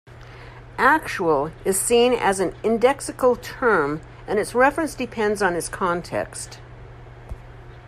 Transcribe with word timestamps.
"Actual" 0.79 1.51
is 1.63 1.79
seen 1.79 2.11
as 2.11 2.39
an 2.39 2.53
indexical 2.63 3.39
term, 3.39 4.01
and 4.25 4.39
its 4.39 4.55
reference 4.55 4.95
depends 4.95 5.43
on 5.43 5.53
its 5.55 5.69
context. 5.69 6.57